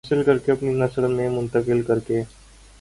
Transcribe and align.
حاصل 0.03 0.21
کر 0.23 0.37
کے 0.37 0.51
اپنی 0.51 0.73
نسل 0.73 1.07
میں 1.07 1.29
منتقل 1.29 1.81
کر 1.81 1.99
کے 1.99 2.21